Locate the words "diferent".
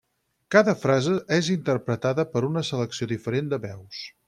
3.15-3.55